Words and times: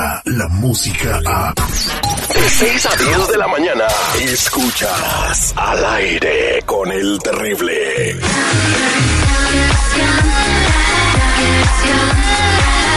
llega 0.00 0.22
la 0.24 0.48
música 0.48 1.20
a... 1.26 1.54
De 2.34 2.48
6 2.48 2.86
a 2.86 2.96
10 2.96 3.28
de 3.28 3.36
la 3.36 3.48
mañana, 3.48 3.84
escuchas 4.20 5.52
al 5.56 5.84
aire 5.84 6.62
con 6.64 6.90
el 6.90 7.18
terrible. 7.18 8.16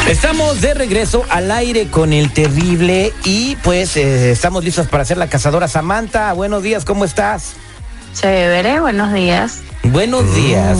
Estamos 0.07 0.61
de 0.61 0.73
regreso 0.73 1.25
al 1.29 1.51
aire 1.51 1.87
con 1.87 2.13
el 2.13 2.31
terrible 2.31 3.11
y 3.25 3.55
pues 3.57 3.97
eh, 3.97 4.31
estamos 4.31 4.63
listos 4.63 4.87
para 4.87 5.03
hacer 5.03 5.17
la 5.17 5.27
cazadora 5.27 5.67
Samantha. 5.67 6.31
Buenos 6.33 6.63
días, 6.63 6.85
¿cómo 6.85 7.05
estás? 7.05 7.53
Chévere, 8.13 8.79
buenos 8.79 9.11
días. 9.13 9.61
Buenos 9.83 10.35
días. 10.35 10.77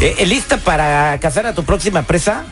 Eh, 0.00 0.24
¿Lista 0.26 0.58
para 0.58 1.18
cazar 1.18 1.46
a 1.46 1.54
tu 1.54 1.64
próxima 1.64 2.02
presa? 2.02 2.44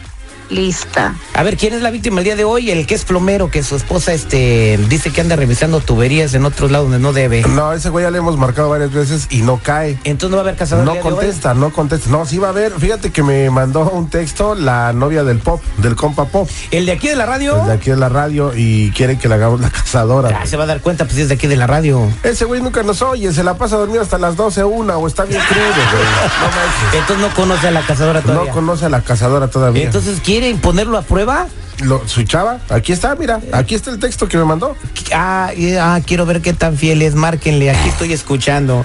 Lista. 0.51 1.15
A 1.35 1.43
ver, 1.43 1.57
¿quién 1.57 1.75
es 1.75 1.83
la 1.83 1.91
víctima 1.91 2.19
el 2.21 2.25
día 2.25 2.37
de 2.37 2.45
hoy? 2.45 2.71
El 2.71 2.87
que 2.87 2.95
es 2.95 3.05
plomero, 3.05 3.51
que 3.51 3.63
su 3.63 3.77
esposa 3.77 4.13
este, 4.13 4.79
dice 4.89 5.11
que 5.11 5.21
anda 5.21 5.37
revisando 5.37 5.81
tuberías 5.81 6.35
en 6.35 6.45
otros 6.45 6.71
lados 6.71 6.87
donde 6.91 7.01
no 7.03 7.13
debe. 7.13 7.43
No, 7.49 7.73
ese 7.73 7.91
güey 7.91 8.05
ya 8.05 8.11
le 8.11 8.19
hemos 8.19 8.37
marcado 8.37 8.69
varias 8.69 8.93
veces 8.93 9.27
y 9.31 9.43
no 9.43 9.59
cae. 9.63 9.99
Entonces 10.05 10.31
no 10.31 10.37
va 10.37 10.43
a 10.43 10.45
haber 10.45 10.57
cazador. 10.57 10.83
el 10.83 10.87
No 10.87 10.93
día 10.93 11.03
de 11.03 11.09
hoy? 11.09 11.15
contesta, 11.17 11.55
no 11.55 11.73
contesta. 11.73 12.11
No, 12.11 12.25
sí 12.27 12.39
va 12.39 12.49
a 12.49 12.51
haber. 12.51 12.73
Fíjate 12.73 13.11
que 13.11 13.23
me 13.23 13.51
mandó 13.51 13.91
un 13.91 14.09
texto 14.09 14.55
la 14.55 14.93
novia 14.93 15.25
del 15.25 15.39
pop, 15.39 15.61
del 15.79 15.97
compa 15.97 16.27
pop, 16.27 16.49
El 16.71 16.87
de 16.87 16.93
aquí 16.93 17.09
de 17.09 17.17
la 17.17 17.27
radio. 17.27 17.61
el 17.63 17.67
de 17.67 17.73
aquí 17.73 17.91
de 17.91 17.97
la 17.97 18.09
radio, 18.09 18.53
y 18.55 18.91
quiere 18.93 19.19
que 19.19 19.29
le 19.29 19.35
hagamos 19.35 19.61
la 19.61 19.71
cazadora. 19.71 20.47
Se 20.47 20.57
va 20.57 20.65
a 20.65 20.67
dar 20.67 20.81
cuenta, 20.81 21.05
pues 21.05 21.19
es 21.19 21.29
de 21.29 21.35
aquí 21.35 21.47
de 21.47 21.57
la 21.57 21.67
radio. 21.67 22.09
Ese 22.23 22.45
güey 22.45 22.61
nunca 22.61 22.83
nos 22.83 23.03
oye, 23.03 23.33
se 23.33 23.43
la 23.43 23.55
pasa 23.59 23.77
dormido 23.77 24.03
hasta 24.03 24.19
las 24.19 24.37
12 24.37 24.63
o 24.63 24.69
una, 24.69 24.97
o 24.97 25.07
está 25.07 25.25
bien 25.25 25.41
crudo, 25.49 25.65
güey. 25.65 26.07
No 26.37 26.47
manches. 26.47 27.01
Entonces 27.01 27.19
no 27.29 27.35
conoce 27.35 27.69
a 27.69 27.71
la 27.71 27.81
cazadora 27.87 28.21
todavía. 28.23 28.47
No 28.51 28.55
conoce 28.55 28.85
a 28.87 28.89
la 28.89 29.01
cazadora 29.03 29.49
todavía. 29.49 29.85
Entonces 29.85 30.21
quiere 30.37 30.51
imponerlo 30.51 30.99
a 30.99 31.03
prueba. 31.03 31.47
Lo- 31.83 32.07
su 32.07 32.23
chava, 32.25 32.59
aquí 32.69 32.93
está, 32.93 33.15
mira, 33.15 33.41
aquí 33.53 33.75
está 33.75 33.91
el 33.91 33.99
texto 33.99 34.29
que 34.29 34.37
me 34.37 34.45
mandó. 34.45 34.77
Ah, 35.15 35.51
ah, 35.81 35.99
quiero 36.07 36.27
ver 36.27 36.43
qué 36.43 36.53
tan 36.53 36.77
fiel 36.77 37.01
es. 37.01 37.15
Márquenle, 37.15 37.71
aquí 37.71 37.89
estoy 37.89 38.13
escuchando. 38.13 38.85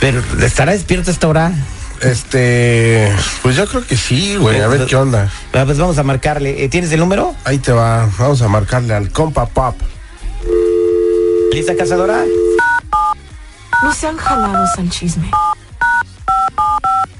Pero 0.00 0.22
estará 0.42 0.72
despierto 0.72 1.10
a 1.10 1.12
esta 1.12 1.28
hora. 1.28 1.52
Este, 2.00 3.12
pues 3.42 3.56
yo 3.56 3.66
creo 3.66 3.86
que 3.86 3.94
sí, 3.94 4.36
güey, 4.36 4.58
a 4.62 4.68
ver 4.68 4.86
qué 4.86 4.96
onda. 4.96 5.30
Ah, 5.52 5.64
Pues 5.66 5.76
vamos 5.76 5.98
a 5.98 6.02
marcarle. 6.02 6.64
Eh, 6.64 6.70
¿Tienes 6.70 6.90
el 6.92 7.00
número? 7.00 7.34
Ahí 7.44 7.58
te 7.58 7.72
va, 7.72 8.08
vamos 8.18 8.40
a 8.40 8.48
marcarle 8.48 8.94
al 8.94 9.10
compa 9.10 9.44
pop. 9.44 9.76
¿Lista, 11.52 11.76
cazadora? 11.76 12.24
No 13.82 13.92
sean 13.92 14.16
jalados 14.16 14.70
al 14.78 14.88
chisme. 14.88 15.30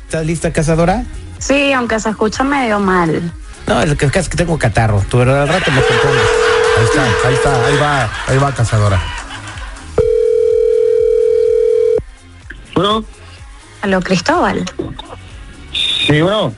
¿Estás 0.07 0.25
lista, 0.25 0.51
cazadora? 0.51 1.05
Sí, 1.39 1.75
aunque 1.75 2.01
se 2.01 2.09
escucha 2.09 2.43
medio 2.43 2.81
mal. 2.81 3.33
No, 3.71 3.87
lo 3.87 3.97
que 3.97 4.07
es 4.07 4.29
que 4.29 4.37
tengo 4.37 4.59
catarro. 4.59 5.01
Pero 5.11 5.43
al 5.43 5.47
rato 5.49 5.71
me 5.71 5.81
compongo. 5.81 6.21
Ahí 6.77 6.85
está, 6.85 7.05
ahí 7.29 7.35
está, 7.35 7.67
ahí 7.67 7.77
va, 7.79 8.11
ahí 8.27 8.39
va 8.39 8.53
cazadora. 8.53 9.01
Bueno, 12.75 13.05
Aló, 13.83 14.01
Cristóbal. 14.01 14.65
sí, 15.73 16.21
bueno. 16.21 16.53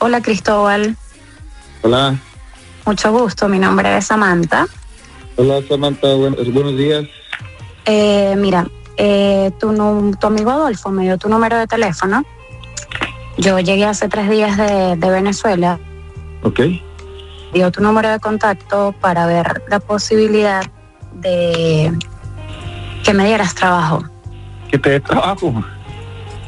Hola, 0.00 0.20
Cristóbal. 0.20 0.96
Hola, 1.82 2.16
Mucho 2.86 3.12
gusto. 3.12 3.48
Mi 3.48 3.60
nombre 3.60 3.96
es 3.96 4.06
Samantha. 4.06 4.66
hola 5.36 5.60
Samantha, 5.68 6.08
buen- 6.14 6.34
buenos 6.52 6.76
días. 6.76 7.04
Eh, 7.84 8.34
mira, 8.36 8.66
eh, 8.96 9.52
tu, 9.60 9.72
tu 10.20 10.26
amigo 10.26 10.50
Adolfo 10.50 10.90
me 10.90 11.04
dio 11.04 11.18
tu 11.18 11.28
número 11.28 11.56
de 11.56 11.68
teléfono. 11.68 12.24
Yo 13.38 13.60
llegué 13.60 13.84
hace 13.86 14.08
tres 14.08 14.28
días 14.28 14.56
de, 14.56 14.96
de 14.96 15.10
Venezuela. 15.10 15.78
Ok. 16.42 16.60
Dio 17.52 17.70
tu 17.70 17.82
número 17.82 18.08
de 18.08 18.18
contacto 18.18 18.94
para 19.00 19.26
ver 19.26 19.62
la 19.68 19.78
posibilidad 19.80 20.62
de 21.14 21.92
que 23.04 23.14
me 23.14 23.26
dieras 23.26 23.54
trabajo. 23.54 24.02
Que 24.70 24.78
te 24.78 24.90
dé 24.90 25.00
trabajo. 25.00 25.62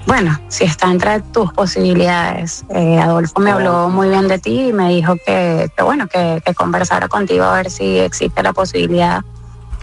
Bueno, 0.06 0.38
si 0.48 0.64
está 0.64 0.90
entre 0.90 1.20
tus 1.20 1.52
posibilidades. 1.52 2.64
Eh, 2.70 2.98
Adolfo 2.98 3.40
me 3.40 3.50
habló 3.50 3.88
muy 3.88 4.08
bien 4.08 4.28
de 4.28 4.38
ti 4.38 4.68
y 4.68 4.72
me 4.72 4.90
dijo 4.90 5.16
que, 5.26 5.70
que 5.74 5.82
bueno, 5.82 6.08
que, 6.08 6.42
que 6.44 6.54
conversara 6.54 7.08
contigo 7.08 7.44
a 7.44 7.54
ver 7.54 7.70
si 7.70 7.98
existe 7.98 8.42
la 8.42 8.52
posibilidad 8.52 9.24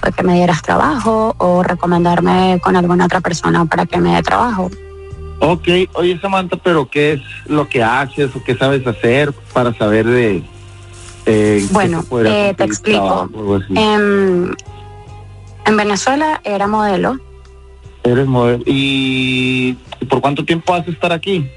de 0.04 0.12
que 0.12 0.24
me 0.24 0.34
dieras 0.36 0.62
trabajo 0.62 1.36
o 1.38 1.64
recomendarme 1.64 2.60
con 2.64 2.76
alguna 2.76 3.06
otra 3.06 3.22
persona 3.22 3.66
para 3.66 3.86
que 3.86 4.00
me 4.00 4.16
dé 4.16 4.22
trabajo. 4.22 4.70
Ok, 5.44 5.68
oye 5.94 6.20
Samantha, 6.22 6.56
pero 6.58 6.88
¿qué 6.88 7.14
es 7.14 7.22
lo 7.48 7.68
que 7.68 7.84
haces 7.84 8.30
o 8.36 8.44
qué 8.44 8.56
sabes 8.56 8.86
hacer 8.86 9.34
para 9.54 9.74
saber 9.74 10.06
de... 10.06 10.44
eh, 11.26 11.68
Bueno, 11.72 12.04
eh, 12.24 12.54
te 12.56 12.64
explico. 12.64 13.28
así? 13.58 13.74
En, 13.76 14.56
en 15.66 15.78
Venezuela 15.78 16.40
era 16.44 16.68
modelo. 16.68 17.18
Eres 18.04 18.28
modelo. 18.28 18.64
¿Y 18.68 19.74
por 20.10 20.22
cuánto 20.22 20.46
tiempo 20.46 20.74
vas 20.74 20.88
a 20.88 20.92
estar 20.92 21.12
aquí? 21.12 21.48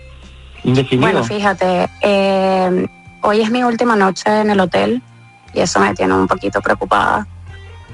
Indefinido. 0.64 1.10
Bueno, 1.10 1.22
fíjate, 1.24 1.88
eh, 2.00 2.86
hoy 3.20 3.42
es 3.42 3.50
mi 3.50 3.62
última 3.64 3.96
noche 3.96 4.30
en 4.40 4.50
el 4.50 4.60
hotel 4.60 5.02
y 5.52 5.60
eso 5.60 5.78
me 5.78 5.94
tiene 5.94 6.14
un 6.14 6.26
poquito 6.26 6.62
preocupada. 6.62 7.26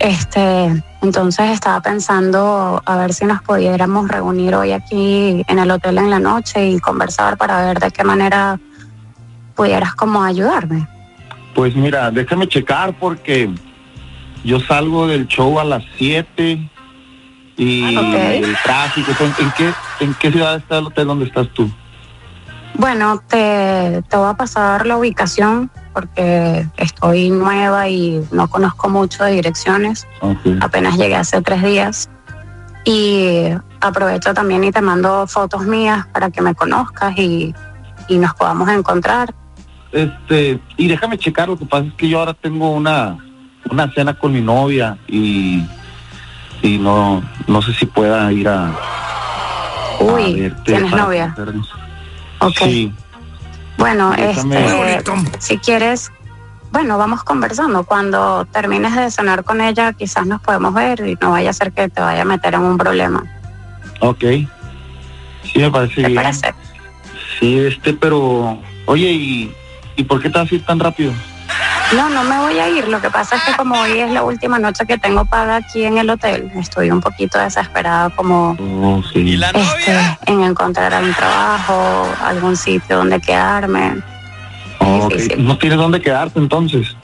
Este, 0.00 0.82
entonces 1.02 1.50
estaba 1.50 1.82
pensando 1.82 2.82
a 2.86 2.96
ver 2.96 3.12
si 3.12 3.26
nos 3.26 3.42
pudiéramos 3.42 4.08
reunir 4.08 4.54
hoy 4.54 4.72
aquí 4.72 5.44
en 5.46 5.58
el 5.58 5.70
hotel 5.70 5.98
en 5.98 6.08
la 6.08 6.18
noche 6.18 6.70
y 6.70 6.80
conversar 6.80 7.36
para 7.36 7.66
ver 7.66 7.78
de 7.78 7.90
qué 7.90 8.02
manera 8.02 8.58
pudieras 9.54 9.94
como 9.94 10.24
ayudarme. 10.24 10.88
Pues 11.54 11.76
mira, 11.76 12.10
déjame 12.10 12.48
checar 12.48 12.94
porque 12.98 13.50
yo 14.42 14.58
salgo 14.60 15.06
del 15.06 15.26
show 15.26 15.60
a 15.60 15.64
las 15.64 15.84
7 15.98 16.70
y 17.58 17.94
el 17.94 18.56
tráfico. 18.64 19.12
¿En, 19.20 19.44
en 19.44 19.52
qué, 19.52 19.72
¿En 20.00 20.14
qué 20.14 20.32
ciudad 20.32 20.56
está 20.56 20.78
el 20.78 20.86
hotel 20.86 21.08
donde 21.08 21.26
estás 21.26 21.46
tú? 21.50 21.70
Bueno, 22.74 23.22
te, 23.28 24.02
te 24.08 24.16
voy 24.16 24.30
a 24.30 24.34
pasar 24.34 24.86
la 24.86 24.96
ubicación 24.96 25.70
porque 25.92 26.66
estoy 26.76 27.30
nueva 27.30 27.88
y 27.88 28.24
no 28.30 28.48
conozco 28.48 28.88
mucho 28.88 29.24
de 29.24 29.32
direcciones. 29.32 30.06
Apenas 30.60 30.96
llegué 30.96 31.16
hace 31.16 31.42
tres 31.42 31.62
días. 31.62 32.08
Y 32.84 33.48
aprovecho 33.80 34.32
también 34.32 34.64
y 34.64 34.72
te 34.72 34.80
mando 34.80 35.26
fotos 35.26 35.66
mías 35.66 36.06
para 36.12 36.30
que 36.30 36.40
me 36.40 36.54
conozcas 36.54 37.16
y, 37.18 37.54
y 38.08 38.16
nos 38.18 38.34
podamos 38.34 38.68
encontrar. 38.70 39.34
Este, 39.92 40.60
y 40.76 40.88
déjame 40.88 41.18
checar, 41.18 41.48
lo 41.48 41.58
que 41.58 41.66
pasa 41.66 41.86
es 41.86 41.94
que 41.94 42.08
yo 42.08 42.20
ahora 42.20 42.32
tengo 42.32 42.70
una, 42.70 43.18
una 43.70 43.92
cena 43.92 44.14
con 44.14 44.32
mi 44.32 44.40
novia 44.40 44.96
y, 45.08 45.66
y 46.62 46.78
no, 46.78 47.22
no 47.46 47.60
sé 47.60 47.74
si 47.74 47.86
pueda 47.86 48.32
ir 48.32 48.48
a... 48.48 48.68
a 48.68 48.74
Uy, 50.00 50.40
verte 50.40 50.62
¿tienes 50.64 50.92
novia? 50.92 51.34
Ok. 52.40 52.58
Sí, 52.64 52.92
Bueno, 53.78 54.12
este, 54.14 55.02
si 55.38 55.58
quieres, 55.58 56.10
bueno, 56.72 56.98
vamos 56.98 57.22
conversando. 57.24 57.84
Cuando 57.84 58.44
termines 58.46 58.94
de 58.94 59.10
cenar 59.10 59.44
con 59.44 59.60
ella, 59.60 59.92
quizás 59.92 60.26
nos 60.26 60.40
podemos 60.40 60.74
ver 60.74 61.00
y 61.06 61.16
no 61.20 61.30
vaya 61.30 61.50
a 61.50 61.52
ser 61.52 61.72
que 61.72 61.88
te 61.88 62.00
vaya 62.00 62.22
a 62.22 62.24
meter 62.24 62.54
en 62.54 62.60
un 62.62 62.76
problema. 62.78 63.24
ok. 64.00 64.24
Sí, 65.42 65.58
me 65.58 65.70
parece 65.70 65.94
¿Te 65.96 66.08
bien. 66.08 66.14
parece? 66.14 66.54
Sí, 67.38 67.58
este, 67.58 67.94
pero... 67.94 68.58
Oye, 68.86 69.10
¿y, 69.10 69.54
¿y 69.96 70.04
por 70.04 70.20
qué 70.20 70.28
te 70.28 70.38
vas 70.38 70.50
a 70.52 70.54
ir 70.54 70.64
tan 70.64 70.78
rápido? 70.78 71.12
No, 71.94 72.08
no 72.08 72.22
me 72.24 72.38
voy 72.38 72.58
a 72.58 72.68
ir. 72.68 72.86
Lo 72.88 73.00
que 73.00 73.10
pasa 73.10 73.36
es 73.36 73.42
que 73.42 73.56
como 73.56 73.74
hoy 73.80 73.98
es 73.98 74.10
la 74.12 74.22
última 74.22 74.58
noche 74.58 74.86
que 74.86 74.96
tengo 74.96 75.24
paga 75.24 75.56
aquí 75.56 75.84
en 75.84 75.98
el 75.98 76.08
hotel, 76.08 76.50
estoy 76.56 76.90
un 76.90 77.00
poquito 77.00 77.38
desesperada 77.38 78.10
como 78.10 78.56
Oh, 78.82 79.02
sí. 79.12 79.40
este, 79.54 79.98
en 80.26 80.42
encontrar 80.42 80.94
algún 80.94 81.14
trabajo, 81.14 82.06
algún 82.24 82.56
sitio 82.56 82.98
donde 82.98 83.20
quedarme. 83.20 84.00
Oh. 84.78 85.08
No 85.38 85.58
tienes 85.58 85.78
dónde 85.78 86.00
quedarte 86.00 86.38
entonces. 86.38 86.96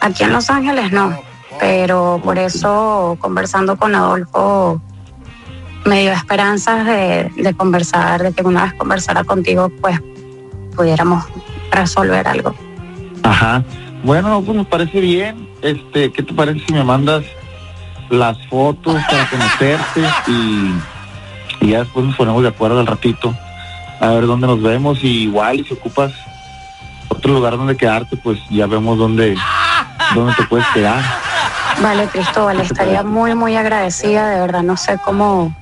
Aquí 0.00 0.24
en 0.24 0.32
Los 0.32 0.50
Ángeles 0.50 0.90
no, 0.92 1.16
pero 1.60 2.20
por 2.22 2.38
eso 2.38 3.16
conversando 3.20 3.76
con 3.76 3.94
Adolfo 3.94 4.80
me 5.84 6.02
dio 6.02 6.12
esperanzas 6.12 6.84
de, 6.86 7.30
de 7.36 7.54
conversar, 7.54 8.22
de 8.22 8.32
que 8.32 8.42
una 8.42 8.64
vez 8.64 8.74
conversara 8.74 9.22
contigo, 9.24 9.70
pues 9.80 10.00
pudiéramos 10.76 11.24
resolver 11.70 12.26
algo. 12.28 12.54
Ajá. 13.22 13.62
Bueno, 14.02 14.42
pues 14.42 14.56
me 14.56 14.64
parece 14.64 15.00
bien. 15.00 15.48
Este, 15.62 16.12
¿qué 16.12 16.22
te 16.22 16.32
parece 16.32 16.64
si 16.66 16.72
me 16.72 16.84
mandas 16.84 17.24
las 18.10 18.38
fotos 18.46 18.96
para 19.10 19.28
conocerte 19.28 20.02
y, 20.28 20.74
y 21.60 21.70
ya 21.70 21.80
después 21.80 22.06
nos 22.06 22.16
ponemos 22.16 22.42
de 22.42 22.48
acuerdo 22.48 22.80
al 22.80 22.86
ratito 22.86 23.34
a 24.00 24.08
ver 24.10 24.26
dónde 24.26 24.46
nos 24.46 24.62
vemos 24.62 25.02
y 25.02 25.24
igual 25.24 25.60
y 25.60 25.64
si 25.64 25.74
ocupas 25.74 26.12
otro 27.08 27.32
lugar 27.32 27.56
donde 27.56 27.76
quedarte, 27.76 28.16
pues 28.16 28.38
ya 28.50 28.66
vemos 28.66 28.98
dónde 28.98 29.36
dónde 30.14 30.34
te 30.34 30.44
puedes 30.44 30.66
quedar. 30.68 31.02
Vale, 31.82 32.06
Cristóbal, 32.06 32.60
estaría 32.60 33.02
muy, 33.02 33.34
muy 33.34 33.56
agradecida, 33.56 34.28
de 34.30 34.40
verdad, 34.40 34.62
no 34.62 34.76
sé 34.76 34.98
cómo, 35.04 35.54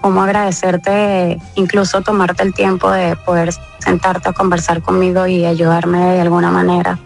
cómo 0.00 0.22
agradecerte, 0.22 1.38
incluso 1.54 2.02
tomarte 2.02 2.42
el 2.42 2.52
tiempo 2.52 2.90
de 2.90 3.16
poder 3.16 3.54
sentarte 3.78 4.28
a 4.28 4.32
conversar 4.32 4.82
conmigo 4.82 5.26
y 5.26 5.44
ayudarme 5.44 5.98
de 5.98 6.20
alguna 6.20 6.50
manera. 6.50 6.98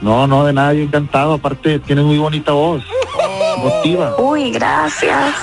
No, 0.00 0.26
no, 0.26 0.44
de 0.44 0.52
nada, 0.52 0.72
yo 0.72 0.82
encantado. 0.82 1.34
Aparte, 1.34 1.78
tienes 1.78 2.04
muy 2.04 2.18
bonita 2.18 2.52
voz. 2.52 2.82
Motiva. 3.58 4.16
Uy, 4.18 4.50
gracias. 4.50 5.34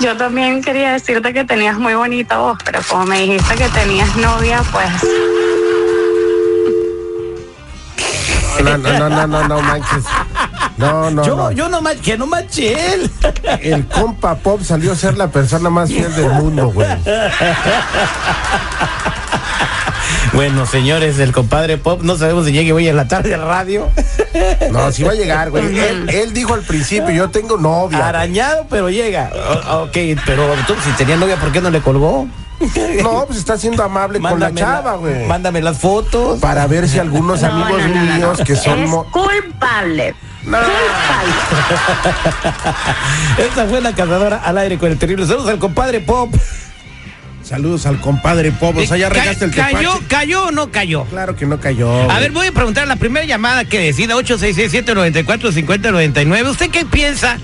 Yo 0.00 0.16
también 0.16 0.62
quería 0.62 0.92
decirte 0.92 1.32
que 1.32 1.44
tenías 1.44 1.78
muy 1.78 1.94
bonita 1.94 2.38
voz, 2.38 2.58
pero 2.64 2.80
como 2.88 3.06
me 3.06 3.20
dijiste 3.20 3.54
que 3.54 3.68
tenías 3.68 4.16
novia, 4.16 4.62
pues 4.72 4.90
No, 8.62 8.78
no, 8.78 8.98
no, 8.98 9.08
no, 9.08 9.26
no, 9.26 9.48
no 9.48 9.60
manches. 9.62 10.04
No, 10.76 11.10
no, 11.10 11.24
yo, 11.24 11.36
no. 11.36 11.52
yo 11.52 11.68
no 11.68 11.80
manché, 11.80 12.02
que 12.02 12.18
no 12.18 12.26
manché 12.26 12.94
él. 12.94 13.10
El 13.60 13.86
compa 13.86 14.34
Pop 14.34 14.60
salió 14.62 14.92
a 14.92 14.96
ser 14.96 15.16
la 15.16 15.28
persona 15.28 15.70
más 15.70 15.88
fiel 15.88 16.12
del 16.14 16.30
mundo, 16.30 16.68
güey. 16.70 16.88
Bueno, 20.32 20.66
señores, 20.66 21.18
el 21.20 21.32
compadre 21.32 21.78
Pop, 21.78 22.02
no 22.02 22.16
sabemos 22.16 22.46
si 22.46 22.52
llegue 22.52 22.72
hoy 22.72 22.88
en 22.88 22.96
la 22.96 23.06
tarde 23.06 23.34
al 23.34 23.42
radio. 23.42 23.88
No, 24.72 24.90
sí 24.90 25.02
va 25.04 25.12
a 25.12 25.14
llegar, 25.14 25.50
güey. 25.50 25.78
Él, 25.78 26.08
él 26.10 26.32
dijo 26.32 26.54
al 26.54 26.62
principio, 26.62 27.10
yo 27.10 27.30
tengo 27.30 27.56
novia. 27.56 28.08
Arañado, 28.08 28.66
pero 28.68 28.90
llega. 28.90 29.30
O- 29.70 29.82
ok, 29.84 29.96
pero 30.26 30.48
tú, 30.66 30.74
si 30.84 30.90
tenía 30.92 31.16
novia, 31.16 31.36
¿por 31.36 31.52
qué 31.52 31.60
no 31.60 31.70
le 31.70 31.80
colgó? 31.80 32.26
No, 33.02 33.26
pues 33.26 33.38
está 33.38 33.56
siendo 33.58 33.82
amable 33.84 34.18
con 34.20 34.40
la 34.40 34.52
chava, 34.54 34.96
güey. 34.96 35.26
Mándame 35.26 35.60
las 35.62 35.78
fotos. 35.78 36.40
Para 36.40 36.66
ver 36.66 36.88
si 36.88 36.98
algunos 36.98 37.42
No, 37.42 37.48
amigos 37.48 37.82
no, 37.82 37.88
no, 37.88 37.94
no, 38.04 38.14
míos 38.16 38.38
no. 38.38 38.44
que 38.44 38.56
son... 38.56 38.78
Eres 38.78 38.90
culpable. 39.12 40.14
No. 40.44 40.58
Culpable. 40.58 41.32
Esta 43.38 43.66
fue 43.66 43.80
la 43.80 43.92
cazadora 43.94 44.36
al 44.44 44.58
aire 44.58 44.78
con 44.78 44.90
el 44.90 44.98
terrible. 44.98 45.26
Saludos 45.26 45.48
al 45.48 45.58
compadre 45.58 46.00
Pop. 46.00 46.34
Saludos 47.44 47.84
al 47.86 48.00
compadre 48.00 48.50
sea, 48.86 48.96
ya 48.96 49.08
Ca- 49.10 49.20
regaste 49.20 49.44
el 49.44 49.50
¿Cayó, 49.50 49.92
tepache. 49.92 50.06
cayó 50.08 50.44
o 50.46 50.50
no 50.50 50.70
cayó? 50.70 51.04
Claro 51.04 51.36
que 51.36 51.44
no 51.44 51.60
cayó. 51.60 51.92
A 51.92 52.04
güey. 52.06 52.20
ver, 52.20 52.32
voy 52.32 52.46
a 52.46 52.52
preguntar 52.52 52.88
la 52.88 52.96
primera 52.96 53.26
llamada 53.26 53.66
que 53.66 53.78
decida 53.80 54.14
866-794-5099. 54.16 56.48
¿Usted 56.50 56.70
qué 56.70 56.86
piensa, 56.86 57.36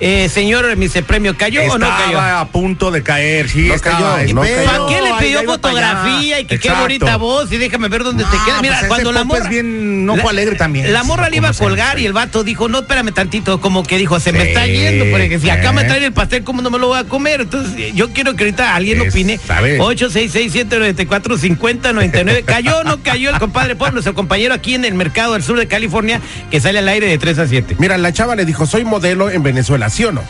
eh, 0.00 0.28
señor 0.28 0.66
Premio? 1.06 1.36
¿Cayó 1.36 1.62
o 1.72 1.78
no 1.78 1.88
cayó? 1.88 2.04
Estaba 2.06 2.40
a 2.40 2.48
punto 2.48 2.90
de 2.90 3.02
caer, 3.02 3.48
sí, 3.48 3.68
No 3.68 3.74
estaba. 3.74 4.16
cayó, 4.16 4.34
no 4.34 4.42
Pero 4.42 4.56
cayó. 4.64 4.70
¿Para 4.70 4.86
qué 4.86 5.02
le 5.02 5.10
pidió 5.18 5.42
fotografía 5.44 6.40
y 6.40 6.44
que 6.44 6.58
qué 6.58 6.70
bonita 6.70 7.16
voz 7.16 7.50
y 7.52 7.56
déjame 7.58 7.88
ver 7.88 8.04
dónde 8.04 8.24
te 8.24 8.36
No, 8.36 8.44
queda? 8.44 8.62
Mira, 8.62 8.76
pues 8.78 8.88
cuando 8.88 9.12
la 9.12 9.24
morra 9.24 9.44
es 9.44 9.48
bien, 9.48 10.04
no 10.06 10.16
fue 10.16 10.30
alegre 10.30 10.56
también. 10.56 10.92
La 10.92 11.02
morra 11.04 11.28
le 11.30 11.36
iba 11.38 11.48
a 11.48 11.52
colgar 11.52 11.98
y 11.98 12.06
el 12.06 12.12
vato 12.12 12.44
dijo, 12.44 12.68
no, 12.68 12.80
espérame 12.80 13.12
tantito, 13.12 13.60
como 13.60 13.82
que 13.82 13.98
dijo, 13.98 14.20
se 14.20 14.32
me 14.32 14.42
está 14.48 14.66
yendo, 14.66 15.04
porque 15.10 15.38
si 15.38 15.50
acá 15.50 15.72
me 15.72 15.84
traen 15.84 16.02
el 16.04 16.12
pastel, 16.12 16.44
¿cómo 16.44 16.62
no 16.62 16.70
me 16.70 16.78
lo 16.78 16.88
voy 16.88 16.98
a 16.98 17.04
comer? 17.04 17.42
Entonces, 17.42 17.94
yo 17.94 18.10
quiero 18.10 18.34
que 18.34 18.44
ahorita 18.44 18.74
alguien 18.74 19.00
Es, 19.02 19.08
opine. 19.12 19.38
¿sabe? 19.38 19.78
866-794-5099. 19.78 22.44
¿Cayó 22.44 22.78
o 22.78 22.84
no 22.84 23.02
cayó 23.02 23.30
el 23.30 23.38
compadre 23.38 23.76
Pop, 23.76 23.92
nuestro 23.92 24.14
compañero 24.14 24.54
aquí 24.54 24.74
en 24.74 24.84
el 24.84 24.94
mercado 24.94 25.34
del 25.34 25.42
sur 25.42 25.58
de 25.58 25.66
California, 25.66 26.20
que 26.50 26.60
sale 26.60 26.78
al 26.78 26.88
aire 26.88 27.06
de 27.08 27.18
3 27.18 27.38
a 27.38 27.46
7? 27.46 27.76
Mira, 27.78 27.98
la 27.98 28.12
chava 28.12 28.34
le 28.36 28.44
dijo, 28.44 28.66
soy 28.66 28.84
modelo 28.84 29.30
en 29.30 29.42
Venezuela, 29.42 29.85
¿sí 29.90 30.04
o 30.04 30.12
no? 30.12 30.22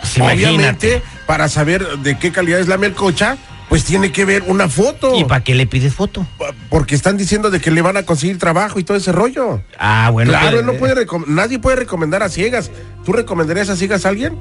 Pues 0.00 0.16
imagínate. 0.16 0.48
Obviamente, 0.48 1.02
para 1.26 1.48
saber 1.48 1.86
de 1.98 2.18
qué 2.18 2.30
calidad 2.32 2.60
es 2.60 2.68
la 2.68 2.78
melcocha, 2.78 3.36
pues 3.68 3.84
tiene 3.84 4.12
que 4.12 4.24
ver 4.24 4.44
una 4.46 4.68
foto. 4.68 5.14
¿Y 5.18 5.24
para 5.24 5.42
qué 5.44 5.54
le 5.54 5.66
pides 5.66 5.94
foto? 5.94 6.26
Porque 6.70 6.94
están 6.94 7.16
diciendo 7.18 7.50
de 7.50 7.60
que 7.60 7.70
le 7.70 7.82
van 7.82 7.96
a 7.98 8.04
conseguir 8.04 8.38
trabajo 8.38 8.78
y 8.78 8.84
todo 8.84 8.96
ese 8.96 9.12
rollo. 9.12 9.60
Ah, 9.78 10.08
bueno. 10.10 10.30
claro, 10.30 10.50
pues, 10.50 10.60
él 10.60 10.66
no 10.66 10.72
puede 10.74 11.06
recom- 11.06 11.26
nadie 11.26 11.58
puede 11.58 11.76
recomendar 11.76 12.22
a 12.22 12.28
ciegas. 12.30 12.70
¿Tú 13.04 13.12
recomendarías 13.12 13.68
a 13.68 13.76
ciegas 13.76 14.06
a 14.06 14.08
alguien? 14.10 14.38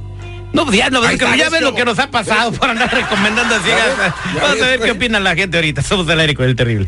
No, 0.53 0.63
pues 0.65 0.77
ya, 0.77 0.89
no, 0.89 0.99
Ahí 1.01 1.15
es 1.15 1.19
que 1.19 1.25
está, 1.25 1.35
ya 1.35 1.49
ves 1.49 1.61
lo 1.61 1.75
que 1.75 1.83
nos 1.83 1.99
ha 1.99 2.09
pasado 2.09 2.53
por 2.53 2.69
andar 2.69 2.89
recomendando. 2.93 3.55
Ya 3.67 3.75
ves, 3.75 3.95
ya 4.33 4.41
Vamos 4.41 4.53
ves, 4.53 4.63
a 4.63 4.65
ver 4.67 4.75
qué 4.79 4.85
güey. 4.85 4.91
opina 4.91 5.19
la 5.19 5.35
gente 5.35 5.57
ahorita. 5.57 5.81
Somos 5.81 6.07
del 6.07 6.21
aire 6.21 6.35
con 6.35 6.45
el 6.45 6.55
terrible. 6.55 6.87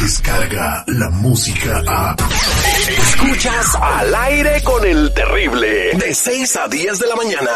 Descarga 0.00 0.84
la 0.86 1.10
música 1.10 1.82
a. 1.86 2.15
Escuchas 2.88 3.74
al 3.80 4.14
aire 4.14 4.62
con 4.62 4.84
el 4.84 5.12
terrible. 5.12 5.90
De 5.94 6.14
6 6.14 6.56
a 6.56 6.68
10 6.68 6.98
de 7.00 7.06
la 7.08 7.16
mañana. 7.16 7.50